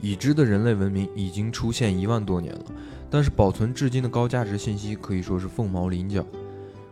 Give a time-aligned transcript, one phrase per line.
[0.00, 2.64] 已知的人类文明已经出现一万多年了，
[3.10, 6.24] 但是保存至今的高价值信息可以说是凤毛麟角。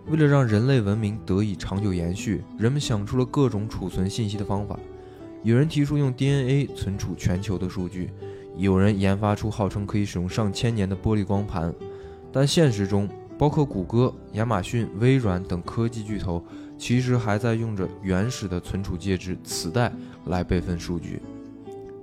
[0.08, 4.79] 为了让人类文明得以长久延续，人们想出了各种储存信息的方法。
[5.42, 8.11] 有人提出用 DNA 存储全球的数据，
[8.57, 11.72] 有人研发出号称可以使用上千年的玻璃光盘。
[12.32, 16.43] 但现实中，包括谷歌、亚马逊、微软等科技巨头，
[16.77, 19.93] 其实还在用着原始的存储介质——磁带
[20.27, 21.20] 来备份数据。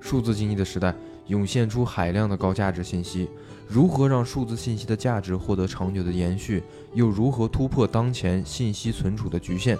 [0.05, 0.93] 数字经济的时代
[1.25, 3.27] 涌现出海量的高价值信息，
[3.67, 6.61] 如何让数字信息的价值获得长久的延续？
[6.93, 9.75] 又如何突破当前信息存储的局限？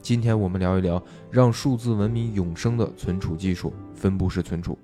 [0.00, 4.78] 今天我们聊一聊让数字文明永生的存储技术——分布式存储。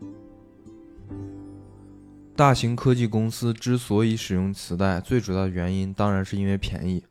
[2.37, 7.03] 大型科技公司之所以使用磁带，最主要的原因当然是因为便宜。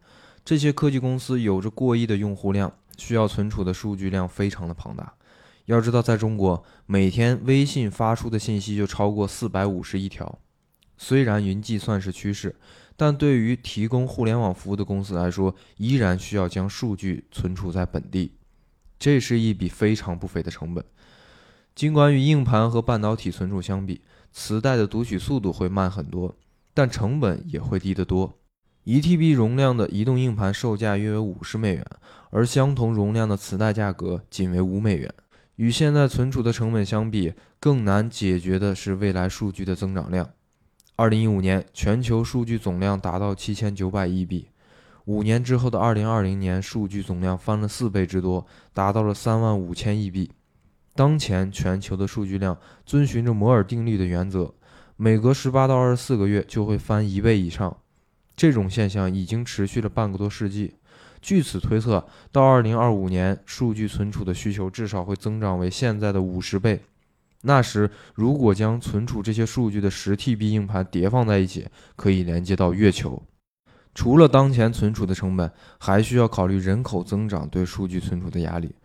[0.45, 5.11] 这些科技公司有着过亿的用户量，需要存储的数据量非常的庞大。
[5.65, 10.39] 要知道，在中国，每天微信发出的信息就超过四百五十亿条。
[10.97, 12.55] 虽然云计算是趋势，
[12.95, 18.33] 但对于提供互联网服务的公司来说，依然需要将数据存储在本地。
[18.99, 20.83] 这是一笔非常不菲的成本。
[21.73, 26.35] 尽管与硬盘和半导体存储相比，磁带的读取速度会慢很多，
[26.73, 28.37] 但成本也会低得多。
[28.83, 31.85] 一 TB 容量的移动硬盘售价约为五十美元，
[32.29, 35.11] 而相同容量的磁带价格仅为五美元。
[35.61, 40.27] 与现在存储的成本相比，更难解决的是未来数据的增长量。
[40.95, 44.47] 二零一五年，全球数据总量达到七千九百亿笔
[45.05, 50.31] 五年之后的二零二零年，数据总量翻了四倍之多，达到了三万五千亿笔。
[50.95, 54.51] 当前全球的数据量遵循着摩尔定律的原则，
[54.97, 57.77] 每隔十八到二十四个月就会翻一倍以上。
[58.35, 60.73] 这种现象已经持续了半个多世纪。
[61.21, 66.81] 据此推测，到二零二五年，数据存储的需求至少会增长为现在的五十倍。
[67.43, 73.21] 那时，如果将存储这些数据的十 TB 硬盘叠放在一起，可以连接到月球。
[73.93, 78.75] 除了当前存储的成本，还需要考虑人口增长对数据存储的压力。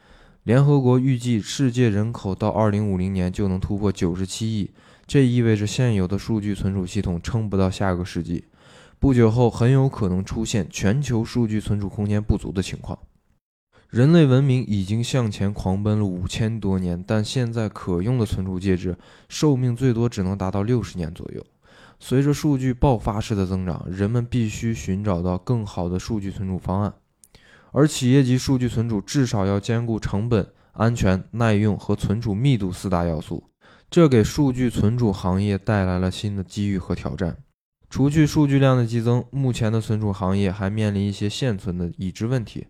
[0.42, 4.70] 联合国预计，世界人口到二零五零年就能突破九十七亿，
[5.06, 8.44] 这意味着现有的数据存储系统撑不到下个世纪。
[8.98, 12.98] 不久后，很有可能出现全球数据存储空间不足的情况。
[13.88, 18.96] 人类文明已经向前狂奔了五千多年，但现在可用的存储介质
[19.28, 21.44] 寿命最多只能达到六十年左右。
[22.00, 26.94] 随着数据爆发式的增长，人们必须寻找到更好的数据存储方案。
[27.72, 33.44] 而企业级数据存储至少要兼顾成本、安全、耐用和存储密度四大要素，
[33.88, 37.36] 这给数据存储行业带来了新的机遇和挑战。
[37.88, 42.66] 除去数据量的激增，目前的存储行业还面临一些现存的已知问题，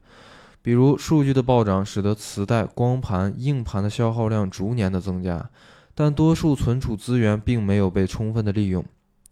[0.62, 5.50] 比如数据的暴涨使得磁带、光盘、硬盘的消耗量逐年的增加，
[5.94, 8.84] 但多数存储资源并没有被充分的利用。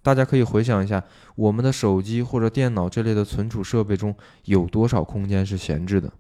[0.03, 6.13] 大家可以回想一下，我们的手机或者电脑这类的存储设备中有多少空间是闲置的？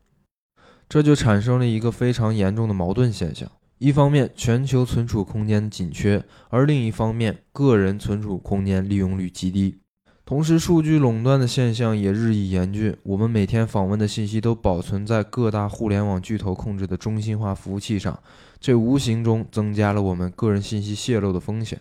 [0.88, 3.50] 这就产生了一个非常严重的矛盾现象。
[3.78, 9.78] 一方面，全球存储空间紧缺；而另一方面，个人存储空间利用率极低。
[10.24, 12.96] 同时，数据垄断的现象也日益严峻。
[13.02, 18.18] 我们每天访问的信息都保存在各大互联网巨头控制的中心化服务器上，
[18.58, 21.78] 这无形中增加了我们个人信息泄露的风险。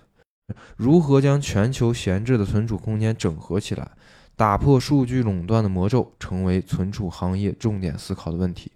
[0.76, 3.92] 如何将全球闲置的存储空间整合起来，
[4.36, 8.70] 打破数据垄断的魔咒，成为存储行业重点思考的问题。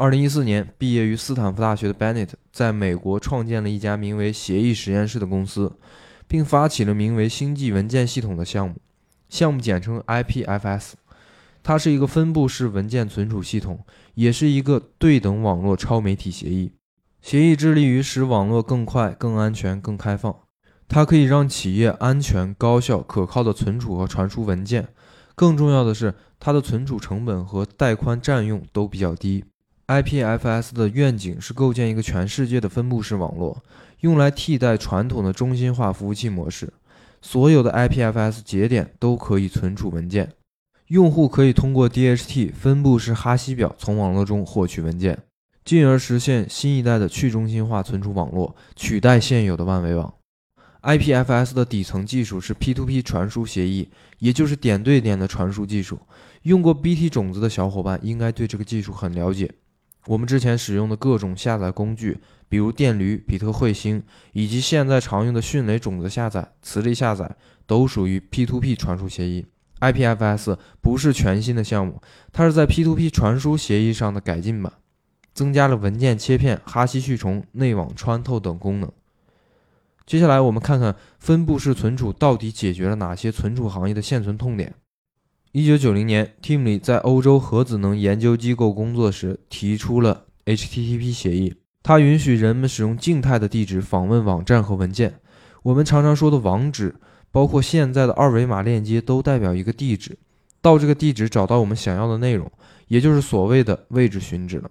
[0.00, 5.76] 二零一四年，毕业于斯坦福大学的 Bennett 在美国创建了一家名为“协议实验室”的公司，
[6.26, 8.76] 并发起了名为“星际文件系统”的项目，
[9.28, 10.92] 项目简称 IPFS。
[11.62, 13.80] 它是一个分布式文件存储系统，
[14.14, 16.72] 也是一个对等网络超媒体协议。
[17.20, 20.34] 协议致力于使网络更快、更安全、更开放。
[20.88, 24.88] 它可以让企业安全、高效、可靠的存储和传输文件。
[25.34, 29.44] 更重要的是，它的存储成本和带宽占用都比较低。
[29.90, 33.60] IPFS 的愿景是构建一个全世界的分布式网络，
[34.02, 36.72] 用来替代传统的中心化服务器模式。
[37.20, 40.32] 所有的 IPFS 节点都可以存储文件，
[40.86, 45.18] 用户可以通过 DHT 分布式哈希表从网络中获取文件，
[45.64, 50.14] 进而实现新一代的去中心化存储网络，取代现有的万维网。
[50.82, 53.90] IPFS 的底层技术是 P2P 传输协议，
[54.20, 55.98] 也就是点对点的传输技术。
[56.42, 59.50] 用过 BT 种子的小伙伴应该对这个技术很了解。
[60.06, 62.18] 我们之前使用的各种下载工具，
[62.48, 64.02] 比如电驴、比特彗星，
[64.32, 67.36] 以及现在常用的迅雷种子下载、磁力下载，
[67.66, 69.46] 都属于 P2P 传输协议。
[69.80, 72.02] IPFS 不是全新的项目，
[72.32, 74.72] 它是在 P2P 传输协议上的改进版，
[75.32, 78.90] 增加了文件切片、哈希去重、内网穿透等功能。
[80.06, 84.74] 接下来我们看看分布式存储到底解决了哪些存储行业的现存痛点。
[85.52, 91.52] 一九九零年，Tim 里在欧洲核子能研究机构工作时提出了 HTTP 协议，
[91.82, 95.14] 它允许人们使用静态的地址访问网站和文件。
[95.64, 96.94] 我们常常说的网址，
[97.32, 100.16] 包括现在的二维码链接，都代表一个地址。
[100.62, 102.48] 到这个地址找到我们想要的内容，
[102.86, 104.70] 也就是所谓的位置寻址了。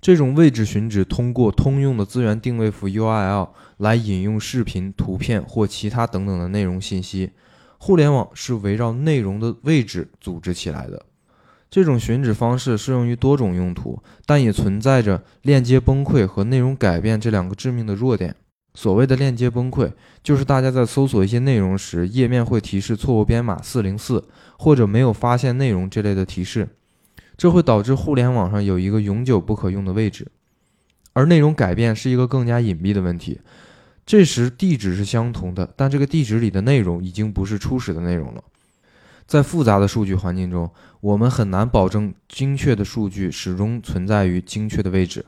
[0.00, 7.30] 这种位置寻址通过通用的资源定位符 URL 来引用视频、图片或其他等等的内容信息。
[7.78, 11.04] 互联网是围绕内容的位置组织起来的。
[11.68, 18.34] 这种寻址方式适用于多种用途，但也存在着链接崩溃和内容改变这两个致命的弱点。
[18.72, 19.90] 所谓的链接崩溃，
[20.22, 24.22] 就是大家在搜索一些内容时，页面会提示错误编码四零四
[24.58, 26.68] 或者没有发现内容这类的提示，
[27.36, 30.28] 这会导致互联网上有一个永久不可用的位置。
[31.14, 33.40] 而内容改变是一个更加隐蔽的问题，
[34.06, 38.44] 这时地址是相同的，但这个地址里的内容已经不是初始的内容了。
[39.26, 40.70] 在复杂的数据环境中，
[41.00, 45.26] 我们很难保证精确的数据始终存在于精确的位置。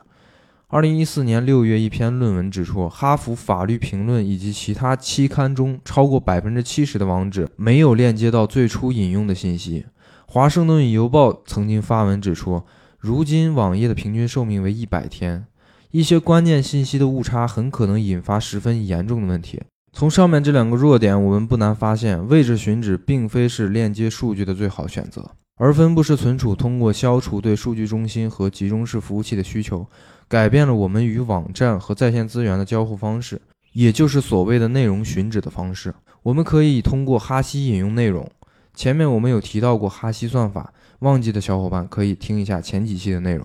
[0.69, 9.87] 二零一四年六月，一篇论文指出，哈佛法律评论以及其他期刊中超过百分之七十的网址没有链接到最初引用的信息。
[10.25, 12.63] 华盛顿邮报曾经发文指出，
[12.97, 15.45] 如今网页的平均寿命为一百天，
[15.91, 19.59] 一些关键信息的误差很可能引发十分严重的问题。
[19.91, 29.87] 从上面这两个弱点，我们不难发现，位置寻址并非是链接数据的最好选择，而分布式存储通过消除对数据中心和集中式服务器的需求。
[30.27, 33.41] 改变了我们与网站和在线资源的交互方式，
[33.73, 35.91] 也就是所谓的内容寻址的方式。
[36.21, 38.29] 我们可以通过哈希引用内容。
[38.75, 43.43] 前面我们有提到过哈希算法，忘记的小伙伴可以听一下前几期的内容。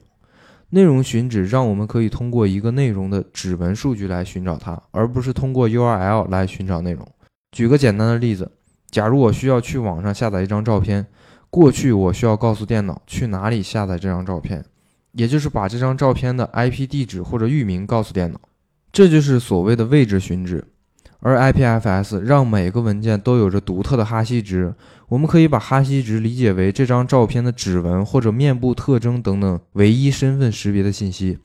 [0.75, 7.07] 内容寻址让我们可以通过一个内容的指纹数据来寻找它，而不是通过 URL 来寻找内容。
[7.53, 8.51] 举个简单的例子，
[8.91, 11.07] 假如我需要去网上下载一张照片，
[11.49, 14.65] 过去我需要告诉电脑去哪里下载这张照片。
[15.13, 18.41] 也就是把这张照片的 IP 地址或者域名告诉电脑，
[18.91, 20.65] 这就是所谓的位置寻址。
[21.25, 24.75] 而 IPFS 让每个文件都有着独特的哈希值，
[25.09, 31.39] 我们可以把哈希值理解为这张照片的指纹或者面部特征等等唯一身份识别的信息。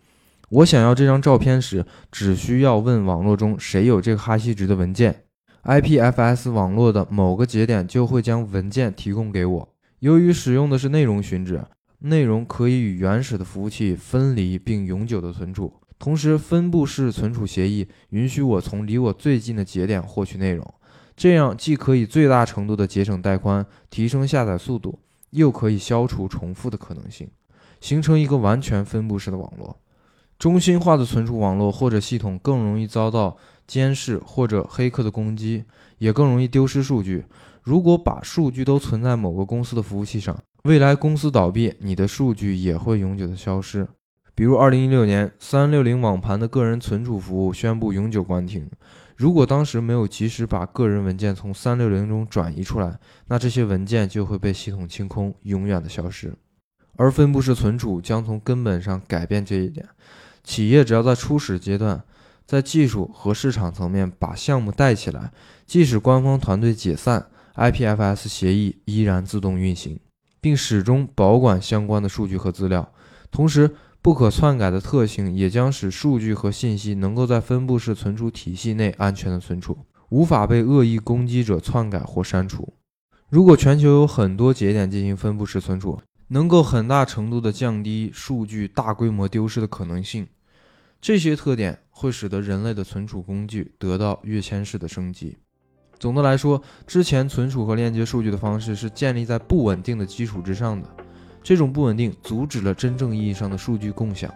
[0.49, 5.23] 我想要这张照片时，只需要问网络中谁有这个哈希值的文件
[5.63, 9.69] ，IPFS 网络的某个节点就会将文件提供给我。
[9.99, 11.61] 由于使用的是内容寻址。
[12.01, 20.66] 内容可以与原始的服务器分离并永久的存储，同时分布式存储协议允许我从离我最近的节点获取内容，
[21.18, 24.98] 这样既可以最大程度的节省带宽，提升下载速度，
[25.31, 27.30] 又可以消除重复的可能性，
[27.81, 29.78] 形成一个完全分布式的网络。
[30.38, 33.36] 中心化的存储网络或者系统更容易遭到
[33.68, 35.66] 监视或者黑客的攻击，
[35.98, 37.25] 也更容易丢失数据。
[37.62, 43.86] 如果把数据都存在某个公司的服务器上，未来公司倒闭，你的数据也会永久的消失。
[44.39, 48.71] 比如，二零一六年，三六零网盘的个人存储服务宣布永久关停。
[49.18, 52.97] 如果当时没有及时把个人文件从三六零中转移出来，
[53.27, 56.33] 那这些文件就会被系统清空，永远的消失。
[56.95, 59.86] 而分布式存储将从根本上改变这一点。
[60.45, 62.01] 企业只要在初始阶段，
[62.45, 65.33] 在技术和市场层面把项目带起来，
[65.65, 70.00] 即使官方团队解散，IPFS 协议依然自动运行。
[70.39, 72.89] 并始终保管相关的数据和资料，
[73.29, 73.69] 同时
[74.01, 79.77] 不可篡改的特性也将使数据和信息能够在分布式存储体系内安全的存储，
[80.10, 82.74] 无法被恶意攻击者篡改或删除。
[83.29, 90.27] 如果全球有很多节点进行分布式存储，能够很大程度地降低数据大规模丢失的可能性。
[91.01, 95.38] 这些特点会使得人类的存储工具得到跃迁式的升级。
[96.00, 100.89] 总的来说，之前存储和链接数据的方式是建立在不稳定的基础之上的，
[101.50, 104.32] 这种不稳定阻止了真正意义上的数据共享，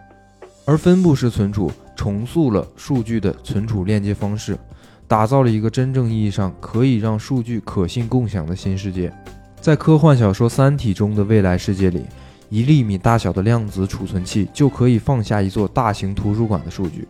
[0.64, 4.58] 而分布式存储重塑了数据的存储链接方式，
[5.06, 9.12] 打造了一个真正意义上可以让数据可信共享的新世界。
[9.60, 12.04] 在科幻小说《三体》中的未来世界里，
[12.48, 17.06] 一粒米大小的量子储存器就可以放下一座大型图书馆的数据，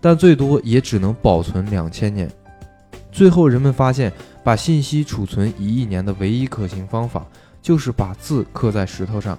[0.00, 2.30] 但最多也只能保存两千年。
[3.12, 4.10] 最后，人们发现，
[4.42, 7.26] 把信息储存一亿年的唯一可行方法，
[7.64, 9.38] 就是把字刻在石头上。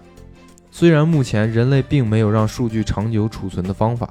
[0.72, 4.10] 虽然目前人类并没有让数据长久储存的方法，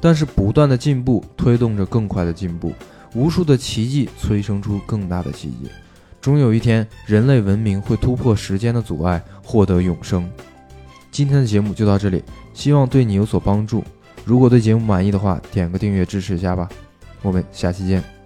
[0.00, 2.72] 但是不断的进步推动着更快的进步，
[3.14, 5.70] 无数的奇迹催生出更大的奇迹。
[6.20, 10.28] 终有一天，人类文明会突破时间的阻碍，获得永生。
[11.12, 13.84] 今天的节目就到这里，希望对你有所帮助。
[14.24, 16.68] 如果对节目满意的话，点个订阅支持一下吧。
[17.22, 18.21] 我们下期见。